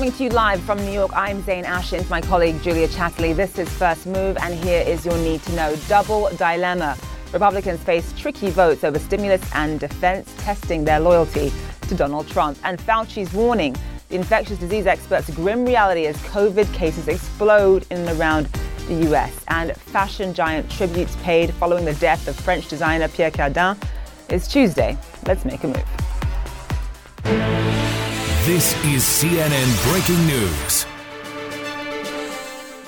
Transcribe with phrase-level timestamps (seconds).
[0.00, 3.36] Coming to you live from New York, I'm Zain Ashins, my colleague Julia Chatterley.
[3.36, 5.76] This is First Move, and here is your need to know.
[5.88, 6.96] Double dilemma.
[7.34, 11.52] Republicans face tricky votes over stimulus and defense, testing their loyalty
[11.82, 12.56] to Donald Trump.
[12.64, 13.76] And Fauci's warning
[14.08, 18.46] the infectious disease experts' grim reality as COVID cases explode in and around
[18.88, 19.44] the US.
[19.48, 23.76] And fashion giant tributes paid following the death of French designer Pierre Cardin
[24.30, 24.96] is Tuesday.
[25.26, 25.66] Let's make a
[27.26, 27.79] move.
[28.44, 30.86] This is CNN Breaking News.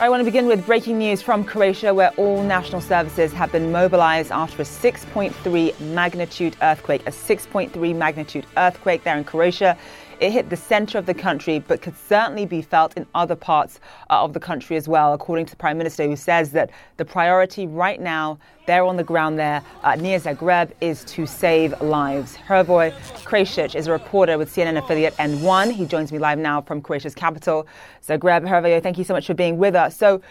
[0.01, 3.71] I want to begin with breaking news from Croatia, where all national services have been
[3.71, 7.03] mobilized after a 6.3 magnitude earthquake.
[7.07, 9.77] A 6.3 magnitude earthquake there in Croatia.
[10.23, 13.81] It hit the center of the country, but could certainly be felt in other parts
[14.09, 17.05] uh, of the country as well, according to the Prime Minister, who says that the
[17.05, 22.37] priority right now, there on the ground there uh, near Zagreb, is to save lives.
[22.37, 22.93] Hrvoje
[23.25, 25.73] Krešić is a reporter with CNN affiliate N1.
[25.73, 27.67] He joins me live now from Croatia's capital,
[28.07, 28.47] Zagreb.
[28.47, 29.97] Hrvoje, thank you so much for being with us.
[29.97, 30.23] So,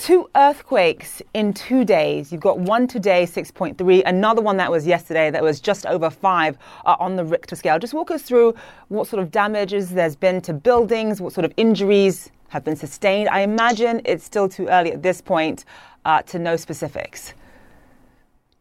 [0.00, 2.32] two earthquakes in two days.
[2.32, 6.56] You've got one today, 6.3, another one that was yesterday that was just over five
[6.86, 7.78] uh, on the Richter scale.
[7.78, 8.54] Just walk us through
[8.88, 13.28] what sort of damages there's been to buildings, what sort of injuries have been sustained.
[13.28, 15.66] I imagine it's still too early at this point
[16.06, 17.34] uh, to know specifics.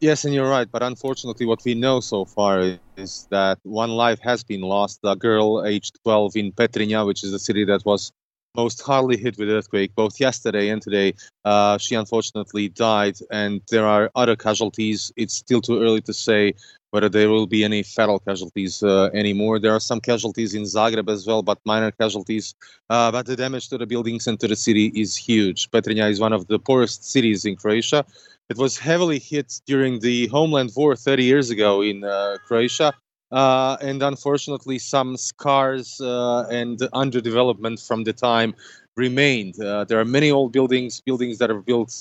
[0.02, 0.70] Yes, and you're right.
[0.70, 5.00] But unfortunately, what we know so far is that one life has been lost.
[5.06, 8.12] A girl aged 12 in Petrinja, which is a city that was
[8.56, 11.14] most hardly hit with earthquake both yesterday and today.
[11.46, 15.12] Uh, she unfortunately died, and there are other casualties.
[15.16, 16.54] It's still too early to say
[16.92, 19.60] whether there will be any fatal casualties uh, anymore.
[19.60, 22.56] There are some casualties in Zagreb as well, but minor casualties.
[22.90, 25.70] Uh, but the damage to the buildings and to the city is huge.
[25.70, 28.06] Petrinja is one of the poorest cities in Croatia.
[28.50, 32.94] It was heavily hit during the Homeland War 30 years ago in uh, Croatia
[33.32, 38.54] uh, and unfortunately, some scars uh, and underdevelopment from the time
[38.96, 39.60] remained.
[39.62, 41.94] Uh, there are many old buildings, buildings that are built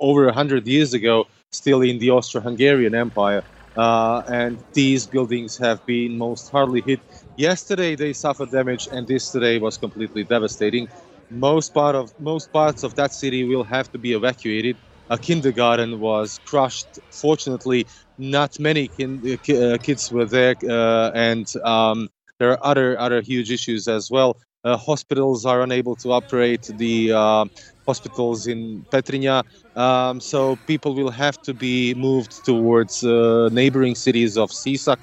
[0.00, 3.42] over 100 years ago, still in the Austro Hungarian Empire.
[3.76, 7.00] Uh, and these buildings have been most hardly hit.
[7.36, 10.88] Yesterday they suffered damage, and this today was completely devastating.
[11.30, 14.78] Most part of most parts of that city will have to be evacuated
[15.08, 16.98] a kindergarten was crushed.
[17.12, 17.86] Fortunately,
[18.18, 22.08] not many kin- uh, kids were there, uh, and um,
[22.38, 24.38] there are other other huge issues as well.
[24.64, 26.66] Uh, hospitals are unable to operate.
[26.68, 27.44] The uh,
[27.86, 29.44] hospitals in Petrinja,
[29.76, 35.02] um, so people will have to be moved towards uh, neighboring cities of Sisak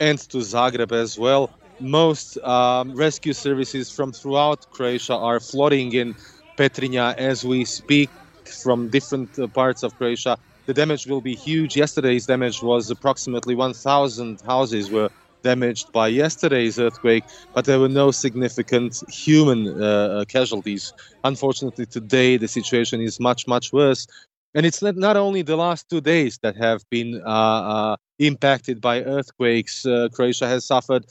[0.00, 1.52] and to Zagreb as well.
[1.80, 6.14] Most um, rescue services from throughout Croatia are flooding in
[6.56, 8.10] Petrinja as we speak
[8.48, 10.36] from different uh, parts of Croatia.
[10.66, 11.76] The damage will be huge.
[11.76, 15.10] Yesterday's damage was approximately 1,000 houses were
[15.42, 17.22] damaged by yesterday's earthquake,
[17.54, 20.92] but there were no significant human uh, uh, casualties.
[21.22, 24.06] Unfortunately, today the situation is much, much worse.
[24.54, 28.80] And it's not, not only the last two days that have been uh, uh, impacted
[28.80, 29.84] by earthquakes.
[29.84, 31.04] Uh, Croatia has suffered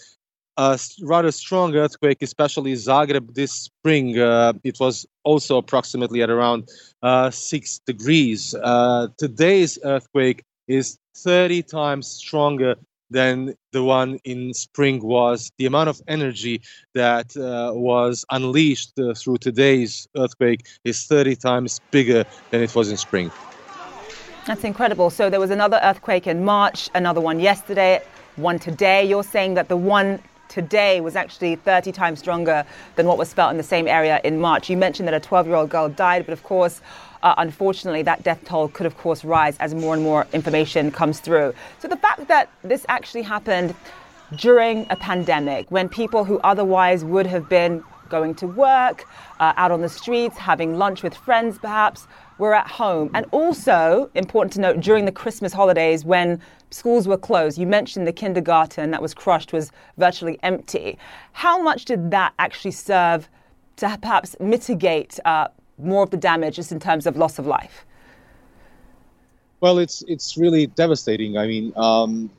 [0.57, 4.19] a rather strong earthquake, especially Zagreb this spring.
[4.19, 6.69] Uh, it was also approximately at around
[7.01, 8.53] uh, six degrees.
[8.55, 12.75] Uh, today's earthquake is 30 times stronger
[13.09, 15.51] than the one in spring was.
[15.57, 16.61] The amount of energy
[16.93, 22.89] that uh, was unleashed uh, through today's earthquake is 30 times bigger than it was
[22.89, 23.31] in spring.
[24.45, 25.09] That's incredible.
[25.09, 28.01] So there was another earthquake in March, another one yesterday,
[28.35, 29.05] one today.
[29.05, 32.65] You're saying that the one today was actually 30 times stronger
[32.95, 34.69] than what was felt in the same area in March.
[34.69, 36.81] You mentioned that a 12 year old girl died, but of course,
[37.23, 41.19] uh, unfortunately, that death toll could, of course, rise as more and more information comes
[41.19, 41.53] through.
[41.79, 43.73] So the fact that this actually happened
[44.35, 49.05] during a pandemic, when people who otherwise would have been going to work,
[49.39, 52.07] uh, out on the streets, having lunch with friends perhaps,
[52.37, 53.09] were at home.
[53.13, 56.39] And also, important to note, during the Christmas holidays when
[56.69, 60.97] schools were closed, you mentioned the kindergarten that was crushed was virtually empty.
[61.33, 63.29] How much did that actually serve
[63.77, 65.47] to perhaps mitigate uh,
[65.77, 67.85] more of the damage just in terms of loss of life?
[69.61, 71.37] Well, it's it's really devastating.
[71.37, 72.29] I mean, um,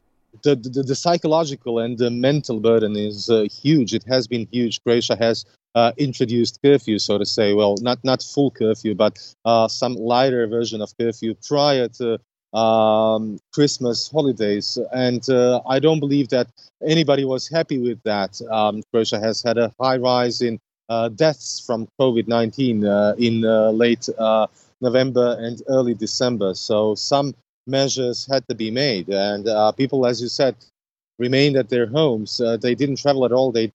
[0.43, 3.94] the, the, the psychological and the mental burden is uh, huge.
[3.94, 4.82] It has been huge.
[4.82, 7.55] Croatia has uh, introduced curfew, so to say.
[7.55, 12.19] Well, not not full curfew, but uh, some lighter version of curfew prior to
[12.56, 16.49] um, Christmas holidays, and uh, I don't believe that
[16.87, 18.41] anybody was happy with that.
[18.50, 23.41] Um, Croatia has had a high rise in uh, deaths from COVID-19 uh, in
[23.76, 24.09] late
[24.81, 27.35] November and early December, so some
[27.67, 30.55] measures had to be made, and people, as you said,
[31.19, 32.41] remained at their homes.
[32.61, 33.50] they didn't travel at all.
[33.50, 33.73] They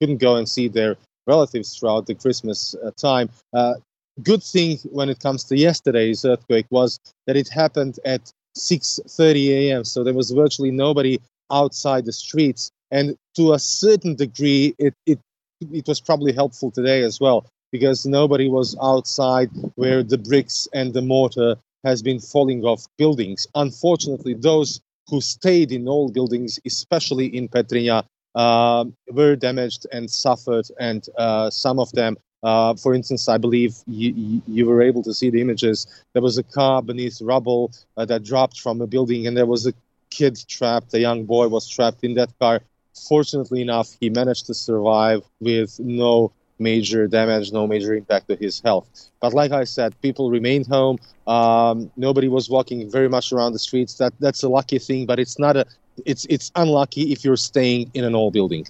[0.00, 0.96] couldn't go and see their
[1.26, 3.30] relatives throughout the Christmas uh, time.
[3.52, 3.74] Uh,
[4.22, 9.84] good thing when it comes to yesterday's earthquake was that it happened at 6:30 a.m.
[9.84, 11.18] So there was virtually nobody
[11.50, 15.18] outside the streets, and to a certain degree, it it
[15.60, 20.92] it was probably helpful today as well because nobody was outside where the bricks and
[20.92, 23.46] the mortar has been falling off buildings.
[23.54, 28.04] Unfortunately, those who stayed in old buildings, especially in Petrinja,
[28.34, 33.76] uh, were damaged and suffered, and uh, some of them uh, for instance, I believe
[33.86, 35.86] you, you, were able to see the images.
[36.12, 39.66] There was a car beneath rubble uh, that dropped from a building, and there was
[39.66, 39.72] a
[40.10, 40.92] kid trapped.
[40.94, 42.60] A young boy was trapped in that car.
[43.08, 48.60] Fortunately enough, he managed to survive with no major damage, no major impact to his
[48.60, 49.10] health.
[49.20, 50.98] But like I said, people remained home.
[51.26, 53.94] Um, nobody was walking very much around the streets.
[53.94, 55.64] That that's a lucky thing, but it's not a.
[56.06, 58.66] It's it's unlucky if you're staying in an old building.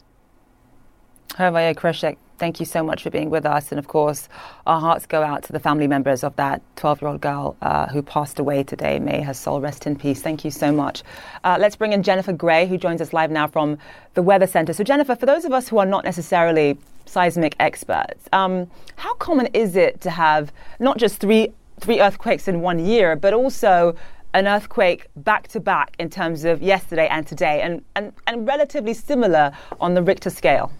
[1.36, 3.72] Hrvoje Krešić, thank you so much for being with us.
[3.72, 4.28] And of course,
[4.66, 7.86] our hearts go out to the family members of that 12 year old girl uh,
[7.86, 8.98] who passed away today.
[8.98, 10.20] May her soul rest in peace.
[10.20, 11.02] Thank you so much.
[11.44, 13.78] Uh, let's bring in Jennifer Gray, who joins us live now from
[14.14, 14.72] the Weather Center.
[14.72, 16.76] So, Jennifer, for those of us who are not necessarily
[17.06, 22.60] seismic experts, um, how common is it to have not just three, three earthquakes in
[22.60, 23.96] one year, but also
[24.34, 28.94] an earthquake back to back in terms of yesterday and today, and, and, and relatively
[28.94, 30.73] similar on the Richter scale?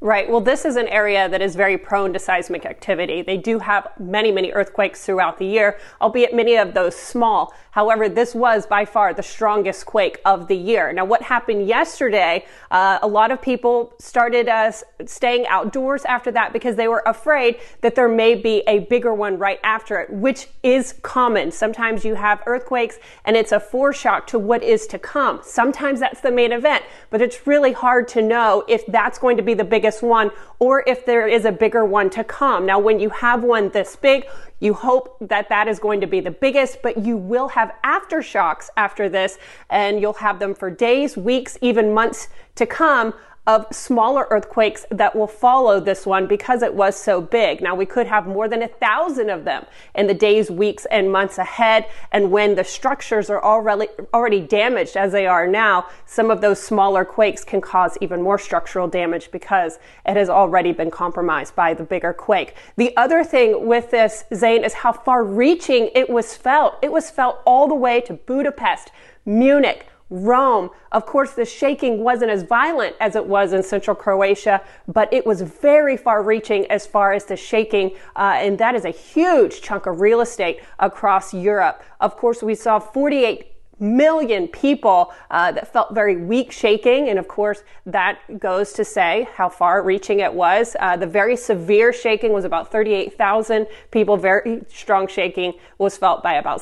[0.00, 0.30] Right.
[0.30, 3.22] Well, this is an area that is very prone to seismic activity.
[3.22, 7.54] They do have many, many earthquakes throughout the year, albeit many of those small.
[7.70, 10.92] However, this was by far the strongest quake of the year.
[10.92, 14.72] Now, what happened yesterday, uh, a lot of people started uh,
[15.06, 19.38] staying outdoors after that because they were afraid that there may be a bigger one
[19.38, 21.50] right after it, which is common.
[21.50, 25.40] Sometimes you have earthquakes and it's a foreshock to what is to come.
[25.42, 29.42] Sometimes that's the main event, but it's really hard to know if that's going to
[29.42, 32.66] be the biggest one or if there is a bigger one to come.
[32.66, 34.26] Now, when you have one this big,
[34.60, 38.68] you hope that that is going to be the biggest, but you will have aftershocks
[38.76, 39.38] after this,
[39.70, 43.12] and you'll have them for days, weeks, even months to come
[43.46, 47.60] of smaller earthquakes that will follow this one because it was so big.
[47.60, 49.64] Now, we could have more than a thousand of them
[49.94, 51.86] in the days, weeks, and months ahead.
[52.10, 56.60] And when the structures are already, already damaged as they are now, some of those
[56.60, 61.72] smaller quakes can cause even more structural damage because it has already been compromised by
[61.72, 62.54] the bigger quake.
[62.76, 66.76] The other thing with this, Zain, is how far reaching it was felt.
[66.82, 68.90] It was felt all the way to Budapest,
[69.24, 70.70] Munich, Rome.
[70.92, 75.26] Of course, the shaking wasn't as violent as it was in central Croatia, but it
[75.26, 79.62] was very far reaching as far as the shaking, uh, and that is a huge
[79.62, 81.82] chunk of real estate across Europe.
[82.00, 87.08] Of course, we saw 48 million people uh, that felt very weak shaking.
[87.08, 90.76] And of course, that goes to say how far reaching it was.
[90.80, 94.16] Uh, the very severe shaking was about 38,000 people.
[94.16, 96.60] Very strong shaking was felt by about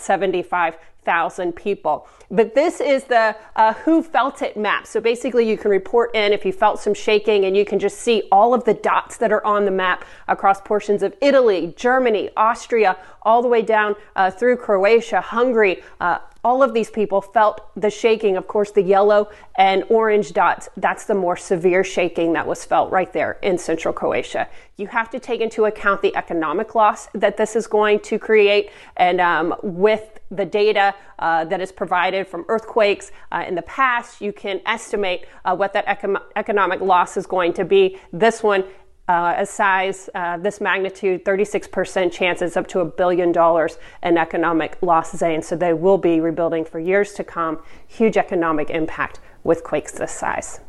[1.04, 2.08] 75,000 people.
[2.30, 4.86] But this is the uh, who felt it map.
[4.86, 7.98] So basically, you can report in if you felt some shaking, and you can just
[7.98, 12.30] see all of the dots that are on the map across portions of Italy, Germany,
[12.36, 15.82] Austria, all the way down uh, through Croatia, Hungary.
[16.00, 18.36] Uh, all of these people felt the shaking.
[18.36, 22.92] Of course, the yellow and orange dots, that's the more severe shaking that was felt
[22.92, 24.46] right there in central Croatia.
[24.76, 28.70] You have to take into account the economic loss that this is going to create.
[28.96, 34.20] And um, with the data uh, that is provided from earthquakes uh, in the past,
[34.20, 37.98] you can estimate uh, what that econ- economic loss is going to be.
[38.12, 38.64] This one
[39.08, 44.18] uh, a size uh, this magnitude, 36% chance, chances up to a billion dollars in
[44.18, 45.42] economic loss, Zain.
[45.42, 47.62] So they will be rebuilding for years to come.
[47.86, 50.60] Huge economic impact with quakes this size.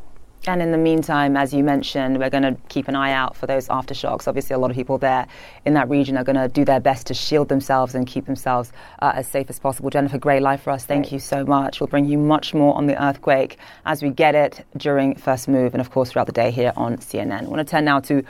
[0.48, 3.48] And in the meantime, as you mentioned, we're going to keep an eye out for
[3.48, 4.28] those aftershocks.
[4.28, 5.26] Obviously, a lot of people there
[5.66, 8.72] in that region are going to do their best to shield themselves and keep themselves
[9.00, 9.90] uh, as safe as possible.
[9.90, 10.86] Jennifer Gray, live for us.
[10.86, 11.80] Thank you so much.
[11.80, 15.74] We'll bring you much more on the earthquake as we get it during First Move
[15.74, 17.42] and, of course, throughout the day here on CNN.
[17.42, 18.24] I want to turn now to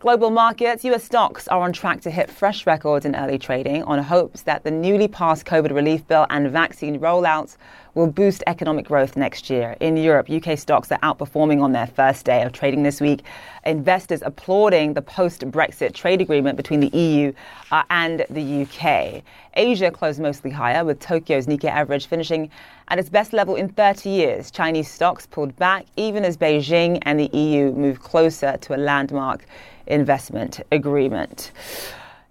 [0.00, 4.02] Global markets, US stocks are on track to hit fresh records in early trading on
[4.02, 7.58] hopes that the newly passed COVID relief bill and vaccine rollouts
[7.94, 9.76] will boost economic growth next year.
[9.80, 13.22] In Europe, UK stocks are outperforming on their first day of trading this week.
[13.66, 17.32] Investors applauding the post Brexit trade agreement between the EU
[17.70, 19.22] uh, and the UK.
[19.54, 22.50] Asia closed mostly higher, with Tokyo's Nikkei average finishing
[22.88, 24.50] at its best level in 30 years.
[24.50, 29.44] Chinese stocks pulled back even as Beijing and the EU moved closer to a landmark
[29.86, 31.52] investment agreement.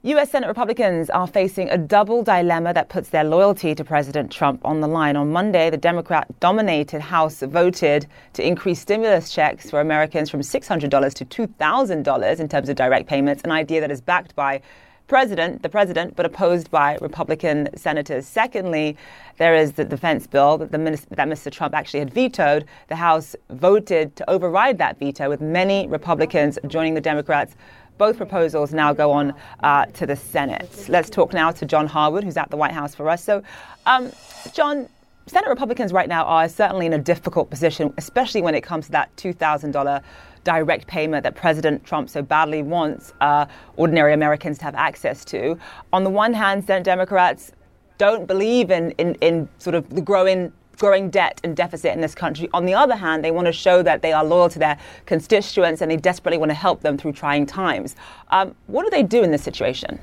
[0.03, 0.31] U.S.
[0.31, 4.79] Senate Republicans are facing a double dilemma that puts their loyalty to President Trump on
[4.79, 5.17] the line.
[5.17, 11.13] On Monday, the Democrat dominated House voted to increase stimulus checks for Americans from $600
[11.15, 14.61] to $2,000 in terms of direct payments, an idea that is backed by
[15.09, 18.25] president, the president, but opposed by Republican senators.
[18.25, 18.95] Secondly,
[19.37, 21.51] there is the defense bill that, that Mr.
[21.51, 22.63] Trump actually had vetoed.
[22.87, 27.57] The House voted to override that veto, with many Republicans joining the Democrats
[27.99, 30.85] both proposals now go on uh, to the Senate.
[30.87, 33.23] Let's talk now to John Harwood, who's at the White House for us.
[33.23, 33.43] So,
[33.85, 34.11] um,
[34.53, 34.89] John,
[35.27, 38.91] Senate Republicans right now are certainly in a difficult position, especially when it comes to
[38.93, 40.01] that $2,000
[40.45, 45.59] direct payment that President Trump so badly wants uh, ordinary Americans to have access to.
[45.93, 47.51] On the one hand, Senate Democrats
[47.97, 52.15] don't believe in, in, in sort of the growing growing debt and deficit in this
[52.15, 52.49] country.
[52.53, 55.81] On the other hand, they want to show that they are loyal to their constituents
[55.81, 57.95] and they desperately want to help them through trying times.
[58.29, 59.99] Um, what do they do in this situation?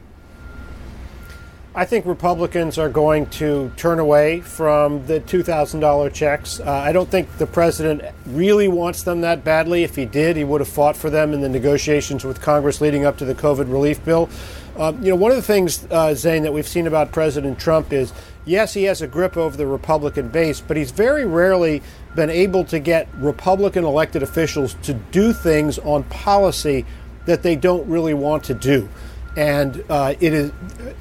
[1.79, 6.59] I think Republicans are going to turn away from the $2,000 checks.
[6.59, 9.85] Uh, I don't think the president really wants them that badly.
[9.85, 13.05] If he did, he would have fought for them in the negotiations with Congress leading
[13.05, 14.31] up to the COVID relief bill.
[14.75, 17.93] Uh, you know, one of the things, uh, Zain, that we've seen about President Trump
[17.93, 18.15] is
[18.47, 21.83] yes, he has a grip over the Republican base, but he's very rarely
[22.15, 26.87] been able to get Republican elected officials to do things on policy
[27.27, 28.89] that they don't really want to do.
[29.37, 30.51] And uh, it is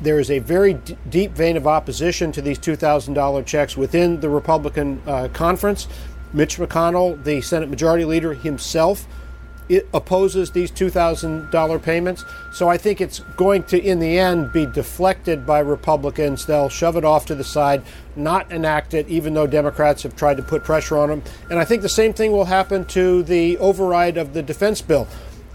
[0.01, 3.77] there is a very d- deep vein of opposition to these two thousand dollar checks
[3.77, 5.87] within the Republican uh, conference.
[6.33, 9.07] Mitch McConnell, the Senate Majority Leader himself,
[9.67, 12.23] it opposes these $2,000 payments.
[12.51, 16.45] So I think it's going to, in the end, be deflected by Republicans.
[16.45, 17.83] They'll shove it off to the side,
[18.15, 21.23] not enact it, even though Democrats have tried to put pressure on them.
[21.49, 25.07] And I think the same thing will happen to the override of the defense bill.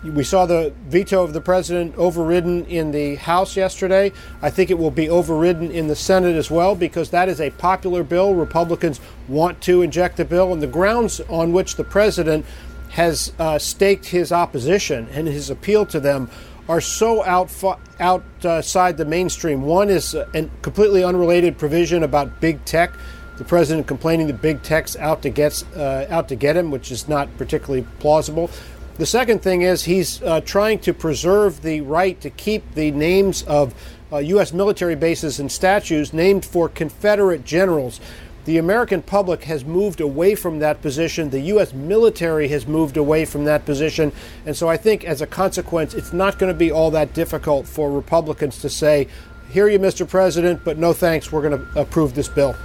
[0.03, 4.13] We saw the veto of the president overridden in the House yesterday.
[4.41, 7.51] I think it will be overridden in the Senate as well because that is a
[7.51, 8.35] popular bill.
[8.35, 8.99] Republicans
[9.29, 12.47] want to inject the bill, and the grounds on which the president
[12.91, 16.29] has uh, staked his opposition and his appeal to them
[16.69, 17.51] are so out,
[17.99, 19.63] outside the mainstream.
[19.63, 22.93] One is a completely unrelated provision about big tech.
[23.39, 26.93] The president complaining that big tech's out to get uh, out to get him, which
[26.93, 28.51] is not particularly plausible.
[28.99, 33.43] The second thing is he's uh, trying to preserve the right to keep the names
[33.45, 33.75] of
[34.13, 34.53] uh, U.S.
[34.53, 38.01] military bases and statues named for Confederate generals
[38.51, 41.31] the American public has moved away from that position.
[41.31, 41.73] The U.S.
[41.73, 44.11] military has moved away from that position.
[44.45, 47.69] And so I think as a consequence, it's not going to be all that difficult
[47.69, 49.07] for Republicans to say,
[49.53, 50.09] here you, Mr.
[50.09, 52.57] President, but no thanks, we're going to approve this bill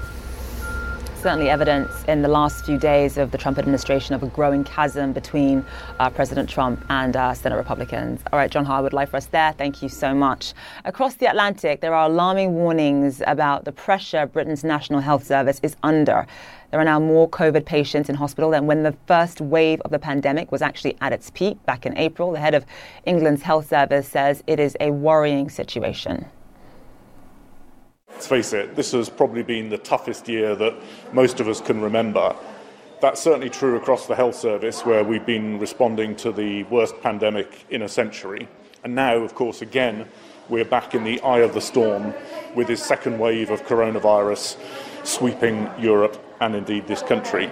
[1.26, 5.12] certainly evidence in the last few days of the Trump administration of a growing chasm
[5.12, 5.66] between
[6.00, 8.22] uh, President Trump and uh, Senate Republicans.
[8.32, 9.52] All right, John Harwood, live for us there.
[9.54, 10.54] Thank you so much.
[10.84, 15.76] Across the Atlantic, there are alarming warnings about the pressure Britain's National Health Service is
[15.82, 16.28] under.
[16.70, 19.98] There are now more COVID patients in hospital than when the first wave of the
[19.98, 22.34] pandemic was actually at its peak back in April.
[22.34, 22.68] The head of
[23.08, 26.28] England's health service says it is a worrying situation.
[28.16, 30.74] Let's face it, this has probably been the toughest year that
[31.12, 32.34] most of us can remember.
[33.02, 37.66] That's certainly true across the health service, where we've been responding to the worst pandemic
[37.72, 38.48] in a century.
[38.86, 40.08] And now, of course, again,
[40.48, 42.14] we're back in the eye of the storm
[42.56, 44.56] with this second wave of coronavirus
[45.04, 47.52] sweeping Europe and indeed this country.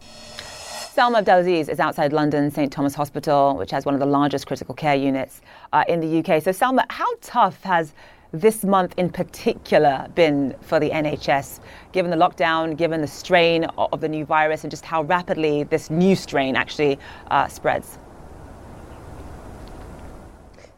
[0.00, 4.74] Salma Abdelaziz is outside London St Thomas Hospital, which has one of the largest critical
[4.74, 5.40] care units
[5.72, 6.42] uh, in the UK.
[6.42, 7.94] So, Salma, how tough has
[8.34, 11.60] this month in particular been for the NHS,
[11.92, 15.88] given the lockdown, given the strain of the new virus, and just how rapidly this
[15.88, 16.98] new strain actually
[17.30, 17.98] uh, spreads?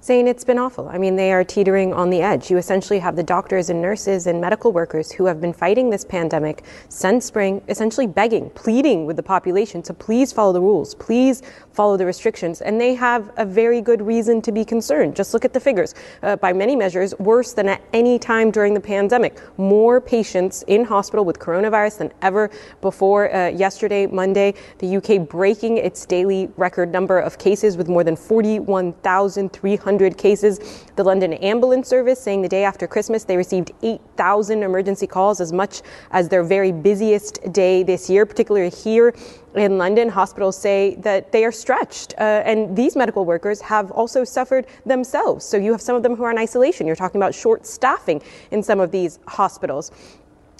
[0.06, 0.88] Saying it's been awful.
[0.88, 2.48] I mean, they are teetering on the edge.
[2.48, 6.04] You essentially have the doctors and nurses and medical workers who have been fighting this
[6.04, 11.42] pandemic since spring, essentially begging, pleading with the population to please follow the rules, please
[11.72, 12.62] follow the restrictions.
[12.62, 15.16] And they have a very good reason to be concerned.
[15.16, 15.92] Just look at the figures.
[16.22, 19.40] Uh, by many measures, worse than at any time during the pandemic.
[19.58, 23.34] More patients in hospital with coronavirus than ever before.
[23.34, 28.14] Uh, yesterday, Monday, the UK breaking its daily record number of cases with more than
[28.14, 30.84] 41,300 100 cases.
[30.96, 35.52] The London Ambulance Service saying the day after Christmas they received 8,000 emergency calls, as
[35.52, 39.14] much as their very busiest day this year, particularly here
[39.54, 42.12] in London, hospitals say that they are stretched.
[42.18, 45.46] Uh, and these medical workers have also suffered themselves.
[45.46, 46.86] So you have some of them who are in isolation.
[46.86, 49.90] You're talking about short staffing in some of these hospitals.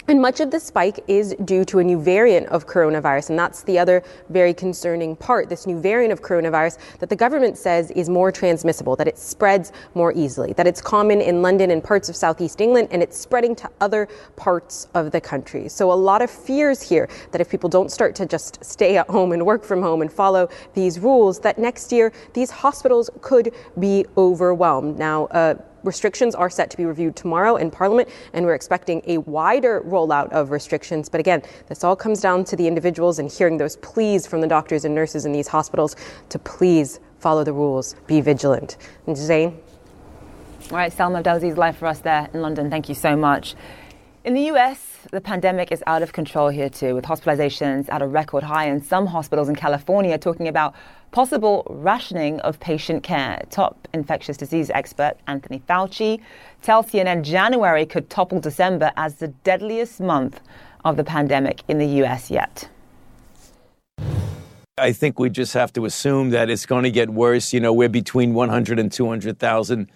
[0.09, 3.31] And much of the spike is due to a new variant of coronavirus.
[3.31, 5.49] And that's the other very concerning part.
[5.49, 9.73] This new variant of coronavirus that the government says is more transmissible, that it spreads
[9.95, 13.53] more easily, that it's common in London and parts of southeast England, and it's spreading
[13.57, 15.67] to other parts of the country.
[15.67, 19.09] So a lot of fears here that if people don't start to just stay at
[19.09, 23.53] home and work from home and follow these rules, that next year these hospitals could
[23.77, 24.97] be overwhelmed.
[24.97, 29.19] Now, uh, Restrictions are set to be reviewed tomorrow in Parliament, and we're expecting a
[29.19, 31.09] wider rollout of restrictions.
[31.09, 34.47] But again, this all comes down to the individuals and hearing those pleas from the
[34.47, 35.95] doctors and nurses in these hospitals
[36.29, 38.77] to please follow the rules, be vigilant.
[39.05, 39.59] And Zain?
[40.71, 42.69] All right, Salma Abdelaziz live for us there in London.
[42.69, 43.55] Thank you so much.
[44.27, 48.05] In the US, the pandemic is out of control here too, with hospitalizations at a
[48.05, 50.75] record high, and some hospitals in California talking about
[51.11, 53.41] possible rationing of patient care.
[53.51, 56.19] Top infectious disease expert Anthony Fauci
[56.61, 60.41] tells CNN January could topple December as the deadliest month
[60.83, 62.67] of the pandemic in the US yet.
[64.77, 67.53] I think we just have to assume that it's going to get worse.
[67.53, 69.89] You know, we're between 100 and 200,000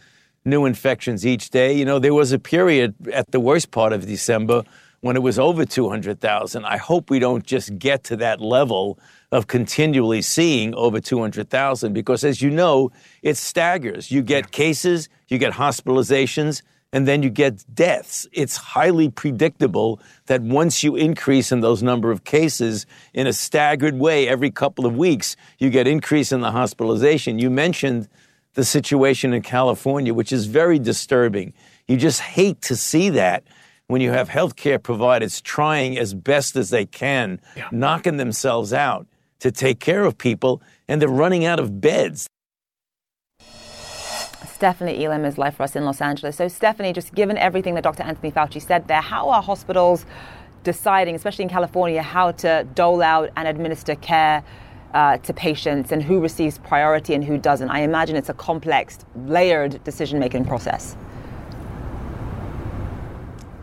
[0.46, 1.74] new infections each day.
[1.74, 4.64] You know, there was a period at the worst part of December
[5.02, 6.66] when it was over 200,000.
[6.66, 9.00] I hope we don't just get to that level
[9.32, 14.12] of continually seeing over 200,000 because, as you know, it staggers.
[14.12, 16.62] You get cases, you get hospitalizations,
[16.94, 18.28] and then you get deaths.
[18.34, 23.98] It's highly predictable that once you increase in those number of cases in a staggered
[23.98, 27.40] way every couple of weeks, you get increase in the hospitalization.
[27.40, 28.10] You mentioned
[28.54, 31.54] the situation in California, which is very disturbing.
[31.88, 33.44] You just hate to see that
[33.88, 37.68] when you have healthcare providers trying as best as they can, yeah.
[37.72, 39.08] knocking themselves out
[39.40, 42.28] to take care of people, and they're running out of beds.
[44.62, 46.36] Stephanie Elam is live for us in Los Angeles.
[46.36, 48.04] So, Stephanie, just given everything that Dr.
[48.04, 50.06] Anthony Fauci said there, how are hospitals
[50.64, 54.44] deciding, especially in California, how to dole out and administer care
[54.94, 57.70] uh, to patients and who receives priority and who doesn't.
[57.70, 60.96] I imagine it's a complex, layered decision making process.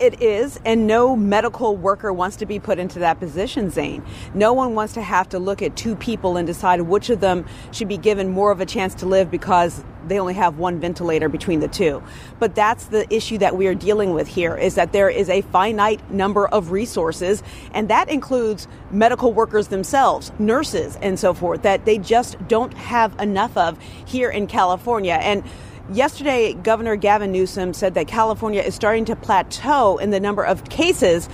[0.01, 4.05] It is, and no medical worker wants to be put into that position, Zain.
[4.33, 7.45] No one wants to have to look at two people and decide which of them
[7.73, 11.29] should be given more of a chance to live because they only have one ventilator
[11.29, 12.03] between the two.
[12.39, 15.43] But that's the issue that we are dealing with here is that there is a
[15.43, 17.43] finite number of resources,
[17.73, 23.19] and that includes medical workers themselves, nurses, and so forth, that they just don't have
[23.21, 25.15] enough of here in California.
[25.15, 25.45] And
[25.91, 30.69] Yesterday, Governor Gavin Newsom said that California is starting to plateau in the number of
[30.69, 31.31] cases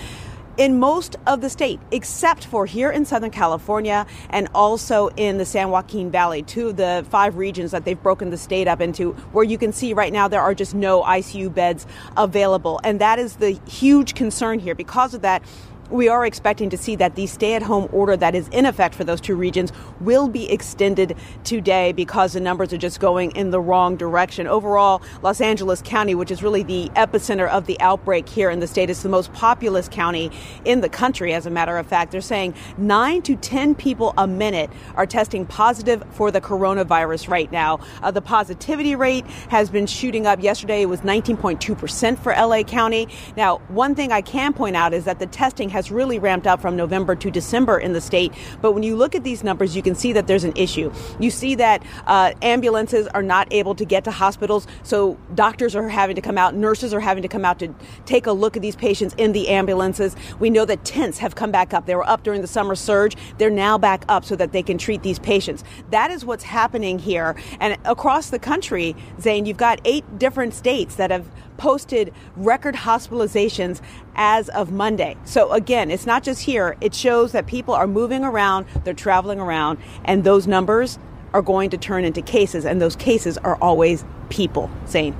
[0.56, 5.44] in most of the state, except for here in Southern California and also in the
[5.44, 9.12] San Joaquin Valley, two of the five regions that they've broken the state up into,
[9.32, 11.86] where you can see right now there are just no ICU beds
[12.16, 12.80] available.
[12.84, 14.74] And that is the huge concern here.
[14.74, 15.42] Because of that,
[15.90, 18.94] we are expecting to see that the stay at home order that is in effect
[18.94, 23.50] for those two regions will be extended today because the numbers are just going in
[23.50, 24.46] the wrong direction.
[24.46, 28.66] Overall, Los Angeles County, which is really the epicenter of the outbreak here in the
[28.66, 30.30] state, is the most populous county
[30.64, 32.12] in the country, as a matter of fact.
[32.12, 37.50] They're saying nine to 10 people a minute are testing positive for the coronavirus right
[37.52, 37.80] now.
[38.02, 40.42] Uh, the positivity rate has been shooting up.
[40.42, 43.08] Yesterday, it was 19.2% for LA County.
[43.36, 46.62] Now, one thing I can point out is that the testing has really ramped up
[46.62, 48.32] from November to December in the state.
[48.62, 50.92] But when you look at these numbers, you can see that there's an issue.
[51.18, 55.88] You see that uh, ambulances are not able to get to hospitals, so doctors are
[55.88, 57.74] having to come out, nurses are having to come out to
[58.06, 60.14] take a look at these patients in the ambulances.
[60.38, 61.86] We know that tents have come back up.
[61.86, 63.16] They were up during the summer surge.
[63.38, 65.64] They're now back up so that they can treat these patients.
[65.90, 67.34] That is what's happening here.
[67.58, 73.80] And across the country, Zain, you've got eight different states that have posted record hospitalizations
[74.16, 75.16] as of Monday.
[75.24, 76.76] So again, it's not just here.
[76.80, 80.98] It shows that people are moving around, they're traveling around, and those numbers
[81.32, 84.70] are going to turn into cases, and those cases are always people.
[84.86, 85.16] Zain.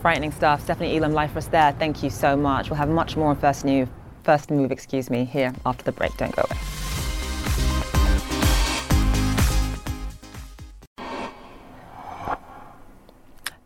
[0.00, 0.62] Frightening stuff.
[0.62, 1.72] Stephanie Elam, life was there.
[1.78, 2.70] Thank you so much.
[2.70, 3.88] We'll have much more on First New,
[4.22, 6.16] First Move, excuse me, here after the break.
[6.16, 6.83] Don't go away.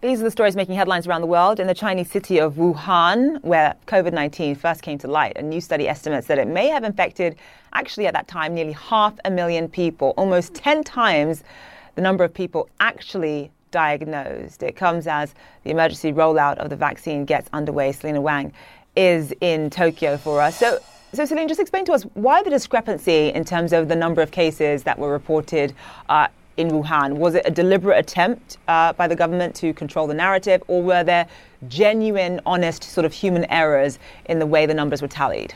[0.01, 1.59] These are the stories making headlines around the world.
[1.59, 5.61] In the Chinese city of Wuhan, where COVID 19 first came to light, a new
[5.61, 7.35] study estimates that it may have infected,
[7.73, 11.43] actually at that time, nearly half a million people, almost 10 times
[11.97, 14.63] the number of people actually diagnosed.
[14.63, 15.35] It comes as
[15.65, 17.91] the emergency rollout of the vaccine gets underway.
[17.91, 18.53] Selena Wang
[18.95, 20.57] is in Tokyo for us.
[20.57, 20.79] So,
[21.13, 24.85] so just explain to us why the discrepancy in terms of the number of cases
[24.85, 25.75] that were reported
[26.09, 27.15] uh, in Wuhan?
[27.15, 31.05] Was it a deliberate attempt uh, by the government to control the narrative, or were
[31.05, 31.27] there
[31.69, 35.55] genuine, honest, sort of human errors in the way the numbers were tallied?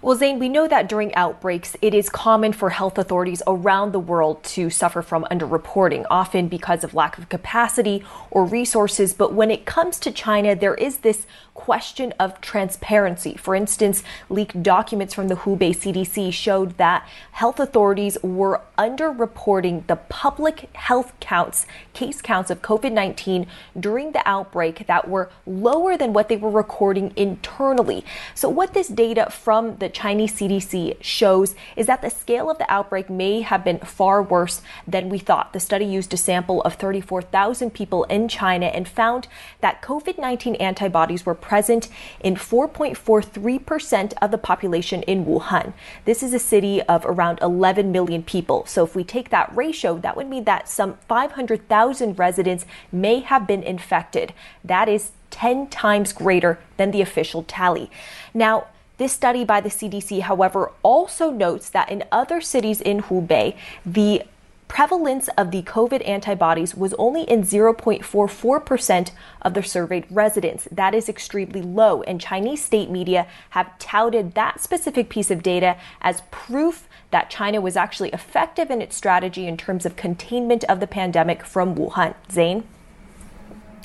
[0.00, 3.98] Well, Zain, we know that during outbreaks, it is common for health authorities around the
[3.98, 9.12] world to suffer from underreporting, often because of lack of capacity or resources.
[9.12, 11.26] But when it comes to China, there is this
[11.58, 13.34] question of transparency.
[13.36, 19.96] For instance, leaked documents from the Hubei CDC showed that health authorities were underreporting the
[19.96, 26.12] public health counts, case counts of COVID 19 during the outbreak that were lower than
[26.12, 28.04] what they were recording internally.
[28.36, 32.70] So, what this data from the Chinese CDC shows is that the scale of the
[32.70, 35.52] outbreak may have been far worse than we thought.
[35.52, 39.26] The study used a sample of 34,000 people in China and found
[39.60, 41.88] that COVID 19 antibodies were present
[42.20, 45.72] in 4.43% of the population in Wuhan.
[46.04, 48.66] This is a city of around 11 million people.
[48.66, 53.46] So if we take that ratio, that would mean that some 500,000 residents may have
[53.46, 54.34] been infected.
[54.62, 57.90] That is 10 times greater than the official tally.
[58.34, 58.66] Now,
[58.98, 63.56] this study by the CDC, however, also notes that in other cities in Hubei,
[63.86, 64.22] the
[64.68, 69.10] prevalence of the COVID antibodies was only in 0.44%
[69.42, 70.68] of the surveyed residents.
[70.70, 75.76] That is extremely low, and Chinese state media have touted that specific piece of data
[76.00, 80.80] as proof that China was actually effective in its strategy in terms of containment of
[80.80, 82.14] the pandemic from Wuhan.
[82.30, 82.64] Zain?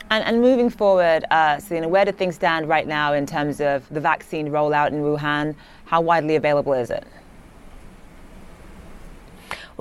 [0.09, 3.87] And, and, moving forward, uh, Selena, where do things stand right now in terms of
[3.89, 5.55] the vaccine rollout in Wuhan?
[5.85, 7.03] How widely available is it?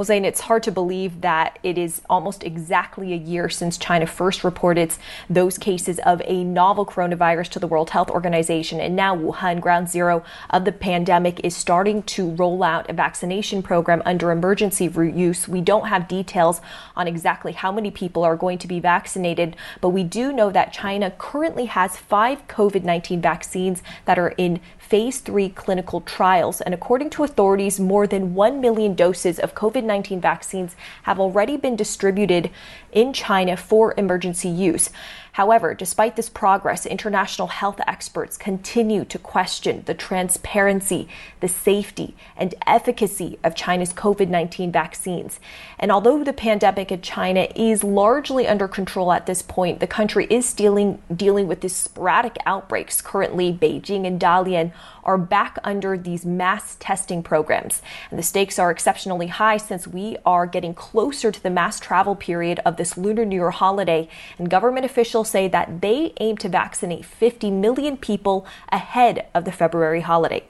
[0.03, 4.05] Well, Zain, it's hard to believe that it is almost exactly a year since China
[4.05, 4.93] first reported
[5.31, 8.81] those cases of a novel coronavirus to the World Health Organization.
[8.81, 13.63] And now Wuhan, ground zero of the pandemic, is starting to roll out a vaccination
[13.63, 15.47] program under emergency use.
[15.47, 16.61] We don't have details
[16.97, 20.73] on exactly how many people are going to be vaccinated, but we do know that
[20.73, 26.61] China currently has five COVID 19 vaccines that are in phase three clinical trials.
[26.61, 31.57] And according to authorities, more than 1 million doses of COVID 19 vaccines have already
[31.57, 32.51] been distributed
[32.93, 34.91] in China for emergency use.
[35.33, 41.09] However, despite this progress, international health experts continue to question the transparency,
[41.41, 45.41] the safety, and efficacy of China's COVID 19 vaccines.
[45.79, 50.27] And although the pandemic in China is largely under control at this point, the country
[50.29, 53.01] is dealing, dealing with these sporadic outbreaks.
[53.01, 54.73] Currently, Beijing and Dalian
[55.05, 57.83] are back under these mass testing programs.
[58.11, 62.15] And the stakes are exceptionally high since we are getting closer to the mass travel
[62.15, 64.09] period of this Lunar New Year holiday.
[64.39, 69.53] And government officials say that they aim to vaccinate 50 million people ahead of the
[69.53, 70.45] February holiday.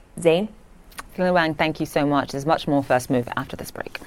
[1.15, 2.31] Selena Wang, thank you so much.
[2.31, 3.99] There's much more First Move after this break.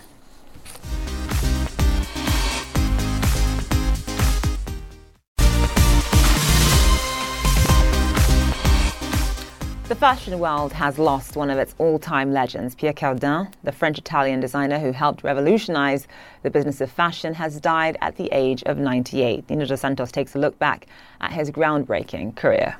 [9.97, 12.75] The fashion world has lost one of its all time legends.
[12.75, 16.07] Pierre Cardin, the French Italian designer who helped revolutionize
[16.43, 19.49] the business of fashion, has died at the age of 98.
[19.49, 20.87] Nina Dos Santos takes a look back
[21.23, 22.77] at his groundbreaking career.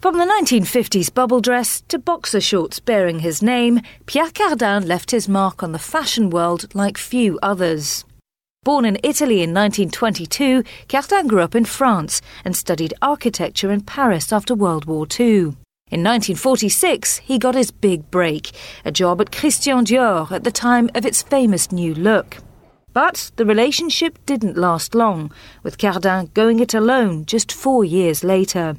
[0.00, 5.28] From the 1950s bubble dress to boxer shorts bearing his name, Pierre Cardin left his
[5.28, 8.05] mark on the fashion world like few others.
[8.66, 14.32] Born in Italy in 1922, Cardin grew up in France and studied architecture in Paris
[14.32, 15.54] after World War II.
[15.92, 18.50] In 1946, he got his big break,
[18.84, 22.38] a job at Christian Dior at the time of its famous new look.
[22.92, 25.30] But the relationship didn't last long,
[25.62, 28.74] with Cardin going it alone just four years later.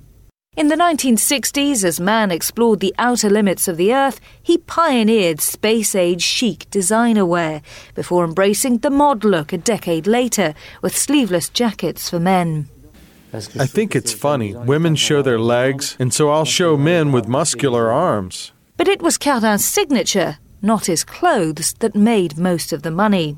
[0.58, 5.94] In the 1960s, as man explored the outer limits of the Earth, he pioneered space
[5.94, 7.62] age chic designer wear
[7.94, 12.70] before embracing the mod look a decade later with sleeveless jackets for men.
[13.32, 14.56] I think it's funny.
[14.56, 18.52] Women show their legs, and so I'll show men with muscular arms.
[18.78, 23.38] But it was Cardin's signature, not his clothes, that made most of the money.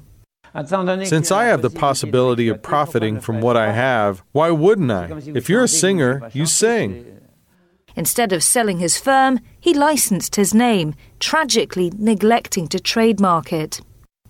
[0.54, 5.22] Since I have the possibility of profiting from what I have, why wouldn't I?
[5.36, 7.20] If you're a singer, you sing.
[7.96, 13.82] Instead of selling his firm, he licensed his name, tragically neglecting to trademark it.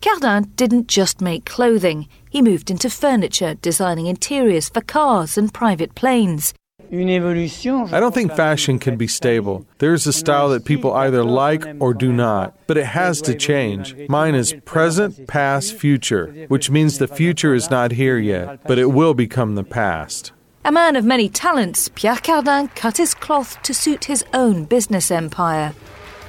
[0.01, 5.93] Cardin didn't just make clothing, he moved into furniture, designing interiors for cars and private
[5.93, 6.53] planes.
[6.91, 9.65] I don't think fashion can be stable.
[9.77, 13.95] There's a style that people either like or do not, but it has to change.
[14.09, 18.87] Mine is present, past, future, which means the future is not here yet, but it
[18.87, 20.31] will become the past.
[20.65, 25.11] A man of many talents, Pierre Cardin cut his cloth to suit his own business
[25.11, 25.73] empire.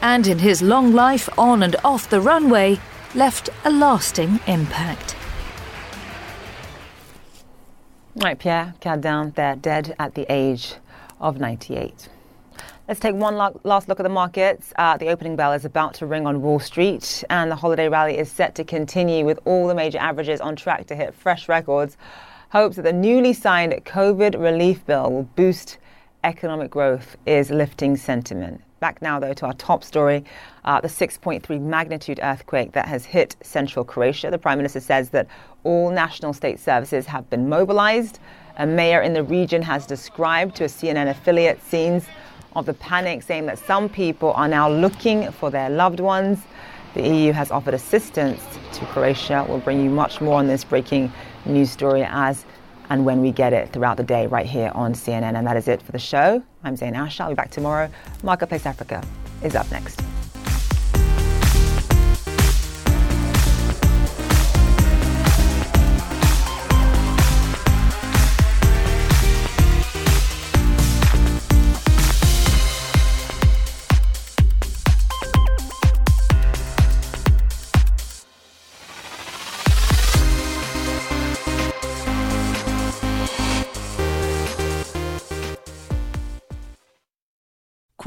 [0.02, 2.78] and in his long life on and off the runway,
[3.14, 5.14] left a lasting impact.
[8.16, 10.74] Right, Pierre Cardin, there, dead at the age
[11.20, 12.08] of 98.
[12.88, 14.72] Let's take one last look at the markets.
[14.76, 18.18] Uh, the opening bell is about to ring on Wall Street, and the holiday rally
[18.18, 21.96] is set to continue with all the major averages on track to hit fresh records.
[22.50, 25.78] Hopes that the newly signed COVID relief bill will boost
[26.24, 28.60] economic growth is lifting sentiment.
[28.80, 30.24] Back now, though, to our top story
[30.64, 34.30] uh, the 6.3 magnitude earthquake that has hit central Croatia.
[34.30, 35.26] The Prime Minister says that
[35.64, 38.18] all national state services have been mobilized.
[38.58, 42.06] A mayor in the region has described to a CNN affiliate scenes
[42.56, 46.40] of the panic, saying that some people are now looking for their loved ones.
[46.94, 48.42] The EU has offered assistance
[48.72, 49.46] to Croatia.
[49.48, 51.12] We'll bring you much more on this breaking
[51.46, 52.44] news story as
[52.90, 55.38] and when we get it throughout the day right here on CNN.
[55.38, 56.42] And that is it for the show.
[56.64, 57.22] I'm Zain Asher.
[57.22, 57.88] I'll be back tomorrow.
[58.24, 59.02] Marketplace Africa
[59.42, 60.09] is up next.